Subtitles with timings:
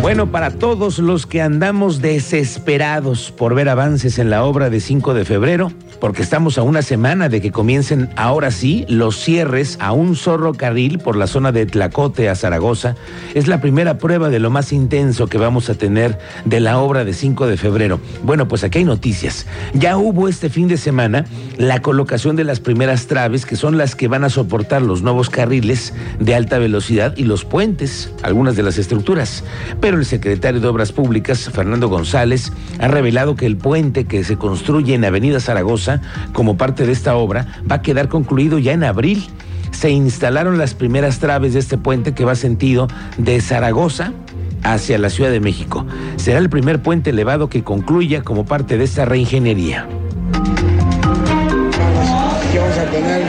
[0.00, 5.12] Bueno, para todos los que andamos desesperados por ver avances en la obra de 5
[5.12, 9.90] de febrero, porque estamos a una semana de que comiencen ahora sí los cierres a
[9.90, 12.94] un zorro carril por la zona de Tlacote a Zaragoza,
[13.34, 17.04] es la primera prueba de lo más intenso que vamos a tener de la obra
[17.04, 18.00] de 5 de febrero.
[18.22, 19.46] Bueno, pues aquí hay noticias.
[19.74, 21.24] Ya hubo este fin de semana
[21.56, 25.28] la colocación de las primeras traves, que son las que van a soportar los nuevos
[25.28, 29.42] carriles de alta velocidad y los puentes, algunas de las estructuras.
[29.94, 34.94] El secretario de Obras Públicas, Fernando González, ha revelado que el puente que se construye
[34.94, 36.00] en Avenida Zaragoza
[36.32, 39.26] como parte de esta obra va a quedar concluido ya en abril.
[39.70, 44.12] Se instalaron las primeras traves de este puente que va sentido de Zaragoza
[44.62, 45.86] hacia la Ciudad de México.
[46.16, 49.86] Será el primer puente elevado que concluya como parte de esta reingeniería.
[52.54, 53.22] vamos a tener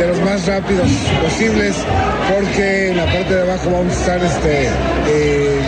[0.00, 0.88] de los más rápidos
[1.22, 1.76] posibles
[2.32, 4.68] porque en la parte de abajo vamos a estar este,
[5.08, 5.59] eh,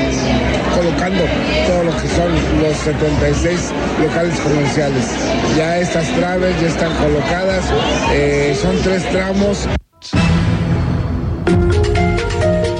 [0.83, 1.23] colocando
[1.67, 5.05] todo lo que son los 76 locales comerciales.
[5.57, 7.65] Ya estas traves ya están colocadas,
[8.13, 9.69] eh, son tres tramos.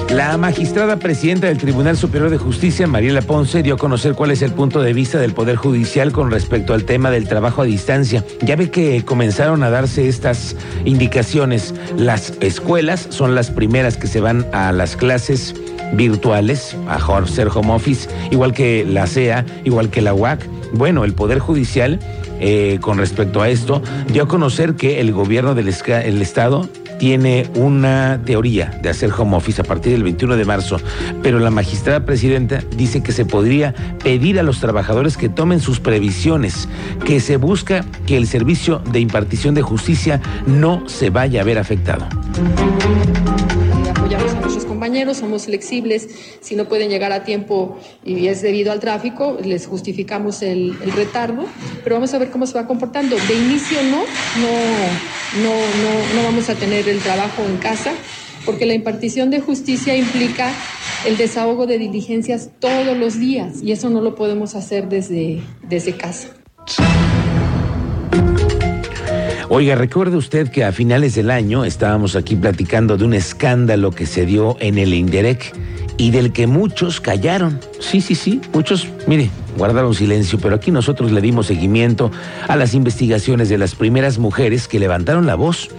[0.09, 4.41] La magistrada presidenta del Tribunal Superior de Justicia, Mariela Ponce, dio a conocer cuál es
[4.41, 8.23] el punto de vista del Poder Judicial con respecto al tema del trabajo a distancia.
[8.41, 11.73] Ya ve que comenzaron a darse estas indicaciones.
[11.97, 15.55] Las escuelas son las primeras que se van a las clases
[15.93, 20.47] virtuales, a ser home office, igual que la CEA, igual que la UAC.
[20.73, 21.99] Bueno, el Poder Judicial,
[22.39, 26.67] eh, con respecto a esto, dio a conocer que el gobierno del el Estado
[26.99, 30.77] tiene una teoría de hacer home office a partir del 21 de marzo,
[31.21, 35.79] pero la magistrada presidenta dice que se podría pedir a los trabajadores que tomen sus
[35.79, 36.69] previsiones,
[37.05, 41.57] que se busca que el servicio de impartición de justicia no se vaya a ver
[41.57, 42.07] afectado
[45.13, 46.07] somos flexibles,
[46.41, 51.45] si no pueden llegar a tiempo y es debido al tráfico, les justificamos el, retardo,
[51.83, 53.15] pero vamos a ver cómo se va comportando.
[53.15, 54.01] De inicio no,
[54.41, 57.93] no, no, no, no vamos a tener el trabajo en casa,
[58.45, 60.51] porque la impartición de justicia implica
[61.05, 65.93] el desahogo de diligencias todos los días y eso no lo podemos hacer desde, desde
[65.97, 66.42] casa.
[69.55, 74.07] Oiga, recuerde usted que a finales del año estábamos aquí platicando de un escándalo que
[74.07, 75.55] se dio en el Inderec
[75.95, 77.59] y del que muchos callaron.
[77.79, 82.09] Sí, sí, sí, muchos, mire, guardaron silencio, pero aquí nosotros le dimos seguimiento
[82.47, 85.69] a las investigaciones de las primeras mujeres que levantaron la voz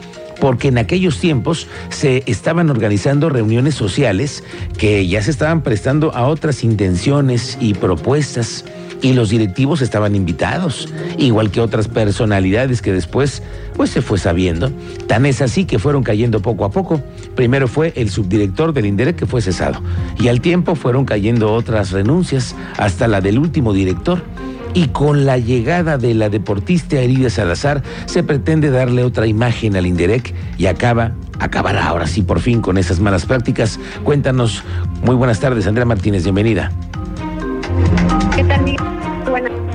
[0.41, 4.45] porque en aquellos tiempos se estaban organizando reuniones sociales
[4.79, 8.65] que ya se estaban prestando a otras intenciones y propuestas
[9.05, 10.89] y los directivos estaban invitados,
[11.19, 13.43] igual que otras personalidades que después
[13.77, 14.73] pues se fue sabiendo.
[15.07, 17.03] Tan es así que fueron cayendo poco a poco.
[17.35, 19.83] Primero fue el subdirector del INDEREC que fue cesado
[20.19, 24.23] y al tiempo fueron cayendo otras renuncias hasta la del último director.
[24.73, 29.85] Y con la llegada de la deportista Herida Salazar se pretende darle otra imagen al
[29.85, 33.79] INDEREC y acaba acabará ahora sí por fin con esas malas prácticas.
[34.03, 34.65] Cuéntanos.
[35.03, 36.73] Muy buenas tardes, Andrea Martínez, bienvenida.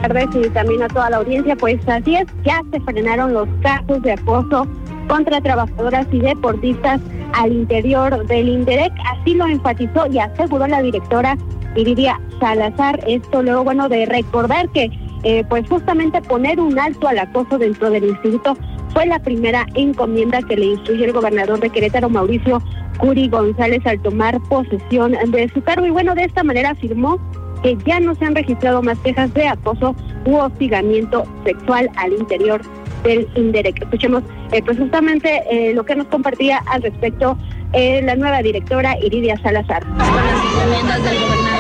[0.01, 1.55] Tardes y también a toda la audiencia.
[1.55, 4.67] Pues así es, ya se frenaron los casos de acoso
[5.07, 7.01] contra trabajadoras y deportistas
[7.33, 8.93] al interior del INDEREC.
[9.13, 11.37] Así lo enfatizó y aseguró la directora
[11.75, 12.99] Iridia Salazar.
[13.07, 14.89] Esto luego, bueno, de recordar que
[15.23, 18.55] eh, pues justamente poner un alto al acoso dentro del instituto
[18.93, 22.61] fue la primera encomienda que le instruyó el gobernador de Querétaro, Mauricio
[22.97, 25.85] Curi González, al tomar posesión de su cargo.
[25.85, 27.19] Y bueno, de esta manera afirmó
[27.63, 32.61] que ya no se han registrado más quejas de acoso u hostigamiento sexual al interior
[33.03, 33.81] del INDEREC.
[33.83, 37.37] Escuchemos eh, pues justamente eh, lo que nos compartía al respecto
[37.73, 39.83] eh, la nueva directora Iridia Salazar.
[39.85, 41.59] Con las encomiendas del gobernador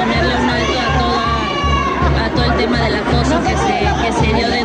[0.00, 1.06] ponerle un alto
[2.16, 3.56] a, todo el tema del acoso que
[4.12, 4.59] se, dio de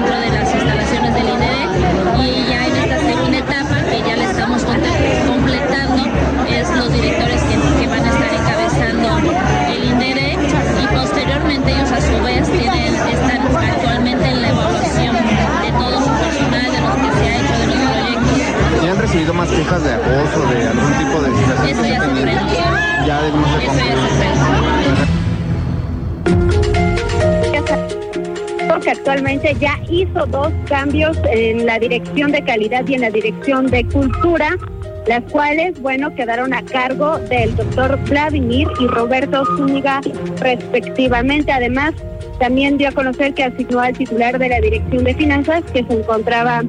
[28.76, 33.68] Porque actualmente ya hizo dos cambios en la dirección de calidad y en la dirección
[33.68, 34.58] de cultura
[35.08, 40.02] las cuales, bueno, quedaron a cargo del doctor Vladimir y Roberto Zúñiga
[40.40, 41.54] respectivamente.
[41.54, 41.94] Además,
[42.38, 45.94] también dio a conocer que asignó al titular de la Dirección de Finanzas que se
[45.94, 46.64] encontraba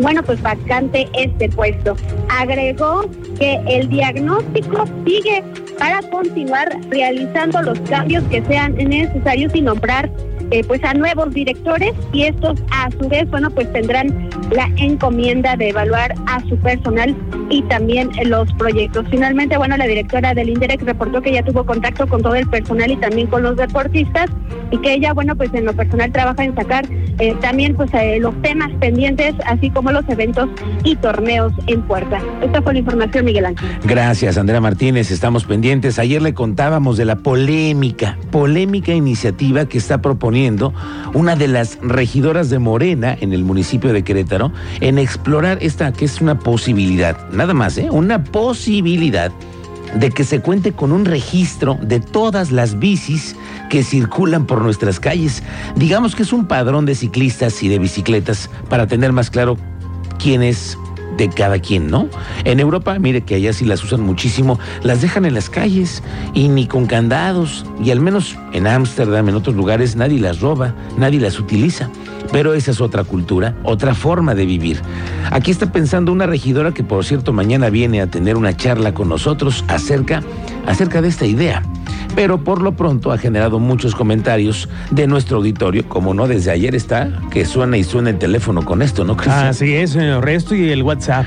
[0.00, 1.96] bueno, pues vacante este puesto.
[2.28, 3.08] Agregó
[3.38, 5.42] que el diagnóstico sigue
[5.78, 10.10] para continuar realizando los cambios que sean necesarios y nombrar
[10.50, 15.56] eh, pues a nuevos directores y estos a su vez bueno pues tendrán la encomienda
[15.56, 17.14] de evaluar a su personal
[17.50, 19.06] y también los proyectos.
[19.10, 22.90] Finalmente bueno la directora del INDEREC reportó que ya tuvo contacto con todo el personal
[22.90, 24.30] y también con los deportistas
[24.70, 26.86] y que ella bueno pues en lo personal trabaja en sacar
[27.18, 30.48] eh, también pues eh, los temas pendientes así como los eventos
[30.84, 32.20] y torneos en puerta.
[32.42, 33.68] Esta fue la información Miguel Ángel.
[33.84, 35.98] Gracias Andrea Martínez, estamos pendientes.
[35.98, 40.72] Ayer le contábamos de la polémica, polémica iniciativa que está proponiendo
[41.14, 46.04] una de las regidoras de Morena en el municipio de Querétaro en explorar esta que
[46.04, 47.88] es una posibilidad, nada más, ¿eh?
[47.90, 49.32] una posibilidad
[49.94, 53.36] de que se cuente con un registro de todas las bicis
[53.70, 55.42] que circulan por nuestras calles.
[55.76, 59.56] Digamos que es un padrón de ciclistas y de bicicletas para tener más claro
[60.18, 60.76] quién es
[61.16, 62.08] de cada quien, ¿no?
[62.44, 66.02] En Europa, mire que allá sí las usan muchísimo, las dejan en las calles
[66.34, 70.74] y ni con candados, y al menos en Ámsterdam, en otros lugares, nadie las roba,
[70.96, 71.90] nadie las utiliza.
[72.30, 74.82] Pero esa es otra cultura, otra forma de vivir.
[75.30, 79.08] Aquí está pensando una regidora que, por cierto, mañana viene a tener una charla con
[79.08, 80.22] nosotros acerca,
[80.66, 81.62] acerca de esta idea
[82.18, 86.74] pero por lo pronto ha generado muchos comentarios de nuestro auditorio, como no desde ayer
[86.74, 89.46] está, que suena y suena el teléfono con esto, ¿no, Cristian?
[89.46, 91.26] Así es, el resto y el WhatsApp.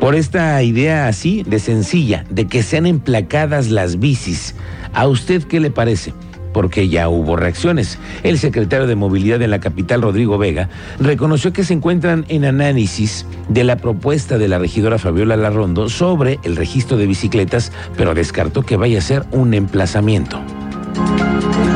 [0.00, 4.54] Por esta idea así de sencilla, de que sean emplacadas las bicis,
[4.94, 6.14] ¿a usted qué le parece?
[6.60, 7.98] Porque ya hubo reacciones.
[8.22, 10.68] El secretario de Movilidad en la capital, Rodrigo Vega,
[10.98, 16.38] reconoció que se encuentran en análisis de la propuesta de la regidora Fabiola Larrondo sobre
[16.42, 20.38] el registro de bicicletas, pero descartó que vaya a ser un emplazamiento.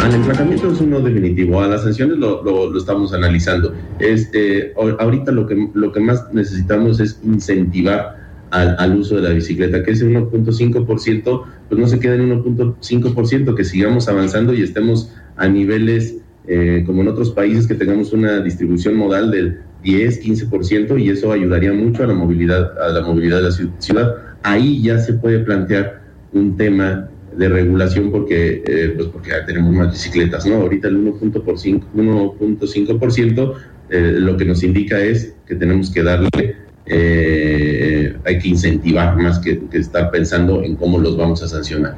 [0.06, 1.62] El emplazamiento es uno definitivo.
[1.62, 3.72] A las sanciones lo, estamos analizando.
[4.00, 8.23] Este, ahorita lo que, lo que más necesitamos es incentivar
[8.54, 13.64] al, uso de la bicicleta, que ese 1.5%, pues no se queda en 1.5%, que
[13.64, 16.16] sigamos avanzando y estemos a niveles
[16.46, 21.32] eh, como en otros países, que tengamos una distribución modal del 10, 15% y eso
[21.32, 24.14] ayudaría mucho a la movilidad, a la movilidad de la ciudad.
[24.42, 26.02] Ahí ya se puede plantear
[26.32, 30.54] un tema de regulación porque, eh, pues porque ya tenemos más bicicletas, ¿no?
[30.56, 33.54] Ahorita el 1.5%
[33.90, 39.38] eh, lo que nos indica es que tenemos que darle eh, hay que incentivar más
[39.38, 41.96] que, estar pensando en cómo los vamos a sancionar.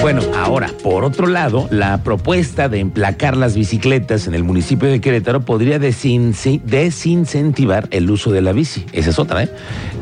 [0.00, 5.00] Bueno, ahora, por otro lado, la propuesta de emplacar las bicicletas en el municipio de
[5.00, 8.84] Querétaro podría desincentivar el uso de la bici.
[8.92, 9.48] Esa es otra, ¿eh?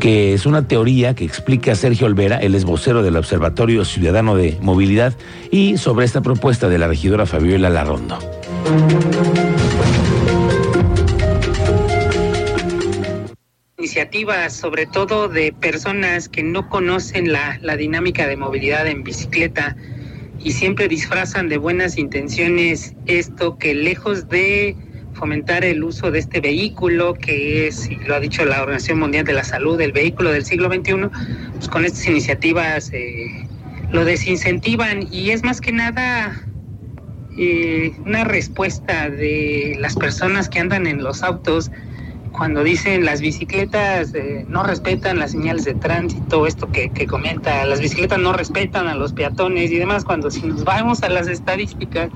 [0.00, 4.58] Que es una teoría que explica Sergio Olvera, el es vocero del Observatorio Ciudadano de
[4.60, 5.14] Movilidad,
[5.52, 8.18] y sobre esta propuesta de la regidora Fabiola Larrondo.
[13.82, 19.74] Iniciativas, sobre todo de personas que no conocen la, dinámica de movilidad en bicicleta
[20.38, 24.76] y siempre disfrazan de buenas intenciones esto que lejos de
[25.14, 29.24] fomentar el uso de este vehículo, que es, y lo ha dicho la Organización Mundial
[29.24, 31.10] de la Salud, el vehículo del siglo XXI,
[31.54, 33.48] pues con estas iniciativas eh,
[33.90, 36.40] lo desincentivan y es más que nada
[37.36, 41.72] eh, una respuesta de las personas que andan en los autos
[42.32, 47.64] cuando dicen las bicicletas eh, no respetan las señales de tránsito, esto que, que, comenta,
[47.66, 51.28] las bicicletas no respetan a los peatones y demás, cuando si nos vamos a las
[51.28, 52.10] estadísticas,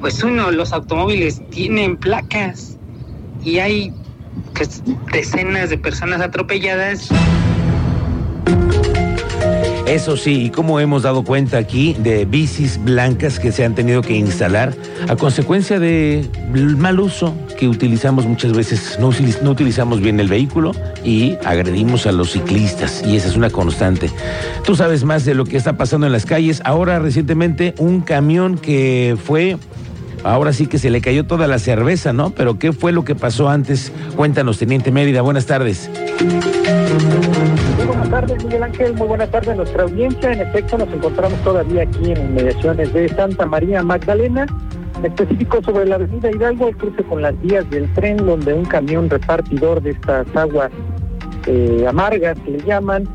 [0.00, 2.76] pues uno, los automóviles tienen placas
[3.42, 3.92] y hay
[4.54, 4.82] pues,
[5.12, 7.08] decenas de personas atropelladas.
[9.86, 14.02] Eso sí, y como hemos dado cuenta aquí de bicis blancas que se han tenido
[14.02, 14.74] que instalar
[15.08, 19.10] a consecuencia del mal uso que utilizamos muchas veces, no,
[19.42, 20.72] no, utilizamos bien el vehículo
[21.04, 24.10] y agredimos a los ciclistas y esa es una constante.
[24.64, 26.62] Tú sabes más de lo que está pasando en las calles.
[26.64, 29.56] Ahora recientemente un camión que fue
[30.24, 32.30] Ahora sí que se le cayó toda la cerveza, ¿no?
[32.30, 33.92] Pero ¿qué fue lo que pasó antes?
[34.16, 35.22] Cuéntanos, Teniente Mérida.
[35.22, 35.88] Buenas tardes.
[37.86, 38.94] Buenas tardes, Miguel Ángel.
[38.94, 40.32] Muy buenas tardes a nuestra audiencia.
[40.32, 44.46] En efecto, nos encontramos todavía aquí en inmediaciones de Santa María Magdalena,
[45.04, 49.08] específico sobre la avenida Hidalgo, el cruce con las vías del tren, donde un camión
[49.08, 50.70] repartidor de estas aguas
[51.46, 53.08] eh, amargas que le llaman,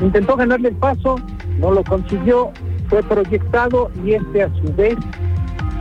[0.00, 1.16] intentó ganarle el paso,
[1.58, 2.50] no lo consiguió,
[2.88, 4.96] fue proyectado y este a su vez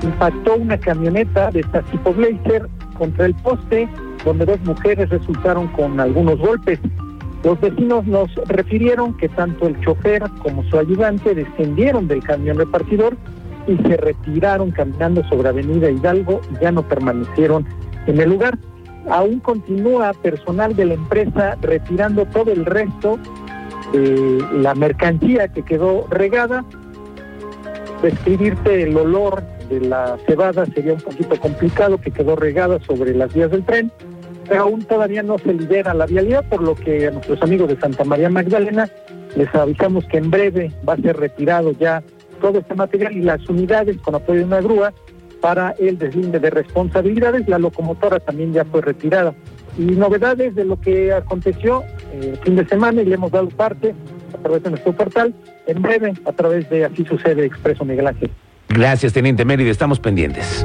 [0.03, 3.89] impactó una camioneta de esta tipo Blazer contra el poste
[4.23, 6.79] donde dos mujeres resultaron con algunos golpes.
[7.43, 13.15] Los vecinos nos refirieron que tanto el chofer como su ayudante descendieron del camión repartidor
[13.65, 17.65] y se retiraron caminando sobre Avenida Hidalgo y ya no permanecieron
[18.07, 18.57] en el lugar.
[19.09, 23.17] Aún continúa personal de la empresa retirando todo el resto
[23.93, 26.65] de la mercancía que quedó regada.
[28.01, 33.33] Describirte el olor de la cebada sería un poquito complicado, que quedó regada sobre las
[33.33, 33.91] vías del tren,
[34.57, 38.03] aún todavía no se libera la vialidad, por lo que a nuestros amigos de Santa
[38.03, 38.89] María Magdalena
[39.35, 42.03] les avisamos que en breve va a ser retirado ya
[42.41, 44.93] todo este material y las unidades con apoyo de una grúa
[45.41, 47.47] para el deslinde de responsabilidades.
[47.47, 49.33] La locomotora también ya fue retirada.
[49.77, 53.93] Y novedades de lo que aconteció el fin de semana y le hemos dado parte
[54.33, 55.33] a través de nuestro portal,
[55.67, 58.29] en breve a través de Así Sucede Expreso Miguel Ángel.
[58.69, 59.71] Gracias, Teniente Mérida.
[59.71, 60.63] Estamos pendientes.